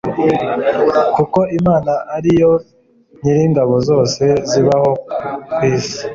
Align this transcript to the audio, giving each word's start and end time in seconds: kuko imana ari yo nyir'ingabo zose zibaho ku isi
kuko 1.15 1.39
imana 1.59 1.93
ari 2.15 2.31
yo 2.41 2.51
nyir'ingabo 3.21 3.73
zose 3.89 4.23
zibaho 4.49 4.91
ku 5.53 5.59
isi 5.73 5.97